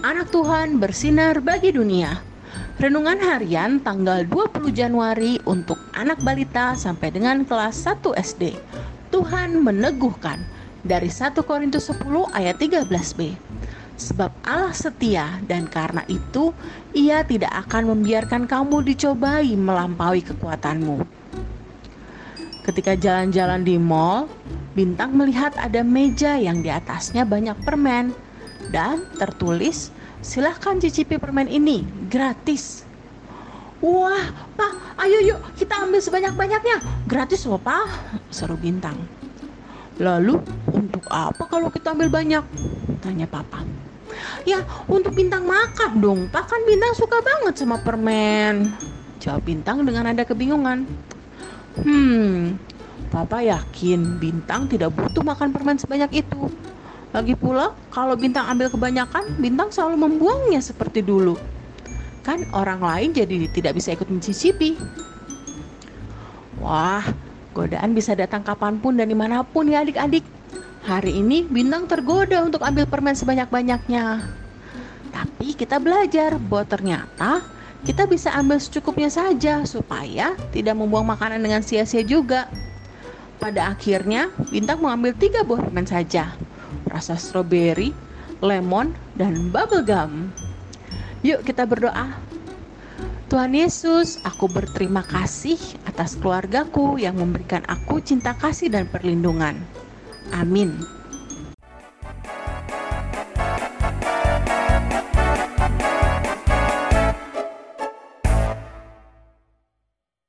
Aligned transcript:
anak 0.00 0.32
Tuhan 0.32 0.80
bersinar 0.80 1.44
bagi 1.44 1.76
dunia. 1.76 2.24
Renungan 2.80 3.20
harian 3.20 3.76
tanggal 3.76 4.24
20 4.24 4.72
Januari 4.72 5.36
untuk 5.44 5.76
anak 5.92 6.24
balita 6.24 6.72
sampai 6.72 7.12
dengan 7.12 7.44
kelas 7.44 7.84
1 7.84 8.16
SD. 8.16 8.56
Tuhan 9.12 9.60
meneguhkan 9.60 10.40
dari 10.80 11.12
1 11.12 11.36
Korintus 11.44 11.92
10 11.92 12.32
ayat 12.32 12.56
13b. 12.56 13.36
Sebab 14.00 14.32
Allah 14.40 14.72
setia 14.72 15.36
dan 15.44 15.68
karena 15.68 16.00
itu 16.08 16.56
ia 16.96 17.20
tidak 17.20 17.68
akan 17.68 17.92
membiarkan 17.92 18.48
kamu 18.48 18.88
dicobai 18.88 19.52
melampaui 19.52 20.24
kekuatanmu. 20.24 21.04
Ketika 22.64 22.96
jalan-jalan 22.96 23.68
di 23.68 23.76
mall, 23.76 24.32
Bintang 24.70 25.18
melihat 25.18 25.50
ada 25.58 25.82
meja 25.82 26.38
yang 26.38 26.62
di 26.62 26.70
atasnya 26.70 27.26
banyak 27.26 27.58
permen 27.66 28.14
dan 28.68 29.08
tertulis 29.16 29.88
silahkan 30.20 30.76
cicipi 30.76 31.16
permen 31.16 31.48
ini 31.48 31.80
gratis. 32.12 32.84
Wah, 33.80 34.28
Pak, 34.60 35.00
ayo 35.00 35.24
yuk 35.24 35.40
kita 35.56 35.88
ambil 35.88 36.04
sebanyak-banyaknya. 36.04 36.84
Gratis 37.08 37.48
loh, 37.48 37.56
Pak, 37.56 37.88
seru 38.28 38.60
Bintang. 38.60 39.08
Lalu, 39.96 40.36
untuk 40.68 41.08
apa 41.08 41.48
kalau 41.48 41.72
kita 41.72 41.96
ambil 41.96 42.12
banyak? 42.12 42.44
Tanya 43.00 43.24
Papa. 43.24 43.64
Ya, 44.44 44.64
untuk 44.84 45.16
Bintang 45.16 45.48
makan 45.48 45.96
dong, 45.96 46.20
Pak. 46.28 46.52
Kan 46.52 46.60
Bintang 46.68 46.92
suka 46.92 47.24
banget 47.24 47.56
sama 47.56 47.80
permen. 47.80 48.68
Jawab 49.16 49.48
Bintang 49.48 49.84
dengan 49.88 50.12
ada 50.12 50.28
kebingungan. 50.28 50.84
Hmm, 51.80 52.60
Papa 53.08 53.40
yakin 53.40 54.20
Bintang 54.20 54.68
tidak 54.68 54.92
butuh 54.92 55.24
makan 55.24 55.56
permen 55.56 55.80
sebanyak 55.80 56.20
itu. 56.20 56.52
Lagi 57.10 57.34
pula, 57.34 57.74
kalau 57.90 58.14
Bintang 58.14 58.46
ambil 58.46 58.70
kebanyakan, 58.70 59.34
Bintang 59.42 59.74
selalu 59.74 60.06
membuangnya 60.06 60.62
seperti 60.62 61.02
dulu. 61.02 61.34
Kan 62.22 62.46
orang 62.54 62.78
lain 62.78 63.10
jadi 63.10 63.50
tidak 63.50 63.82
bisa 63.82 63.98
ikut 63.98 64.06
mencicipi. 64.06 64.78
Wah, 66.62 67.02
godaan 67.50 67.98
bisa 67.98 68.14
datang 68.14 68.46
kapan 68.46 68.78
pun 68.78 68.94
dan 68.94 69.10
di 69.10 69.16
mana 69.18 69.42
pun 69.42 69.66
ya 69.66 69.82
adik-adik. 69.82 70.22
Hari 70.86 71.18
ini 71.18 71.44
Bintang 71.44 71.90
tergoda 71.90 72.46
untuk 72.46 72.62
ambil 72.62 72.86
permen 72.86 73.18
sebanyak-banyaknya. 73.18 74.22
Tapi 75.10 75.58
kita 75.58 75.82
belajar 75.82 76.38
bahwa 76.38 76.64
ternyata 76.64 77.42
kita 77.82 78.06
bisa 78.06 78.30
ambil 78.38 78.62
secukupnya 78.62 79.10
saja 79.10 79.66
supaya 79.66 80.38
tidak 80.54 80.78
membuang 80.78 81.10
makanan 81.10 81.42
dengan 81.42 81.64
sia-sia 81.64 82.06
juga. 82.06 82.46
Pada 83.40 83.72
akhirnya, 83.72 84.30
Bintang 84.52 84.78
mengambil 84.84 85.16
tiga 85.16 85.42
buah 85.42 85.64
permen 85.64 85.88
saja. 85.88 86.36
Rasa 86.90 87.14
stroberi, 87.14 87.94
lemon, 88.42 88.92
dan 89.14 89.54
bubble 89.54 89.86
gum. 89.86 90.34
Yuk 91.22 91.46
kita 91.46 91.64
berdoa. 91.64 92.18
Tuhan 93.30 93.54
Yesus, 93.54 94.18
aku 94.26 94.50
berterima 94.50 95.06
kasih 95.06 95.56
atas 95.86 96.18
keluargaku 96.18 96.98
yang 96.98 97.14
memberikan 97.14 97.62
aku 97.70 98.02
cinta 98.02 98.34
kasih 98.34 98.74
dan 98.74 98.90
perlindungan. 98.90 99.54
Amin. 100.34 100.99